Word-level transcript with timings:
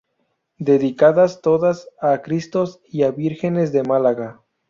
Dedicadas 0.57 1.41
todas 1.41 1.87
a 2.01 2.23
Cristos 2.23 2.79
y 2.87 3.03
Vírgenes 3.11 3.71
de 3.71 3.83
Málaga. 3.83 4.41